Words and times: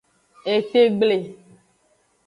Etegble. 0.53 1.21